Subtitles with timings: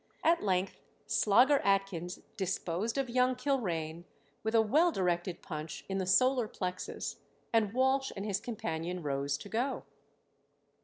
[0.23, 4.05] At length Slogger Atkins disposed of Young Kilrain
[4.41, 7.17] with a well directed punch in the solar plexus,
[7.53, 9.83] and Walsh and his companion rose to go.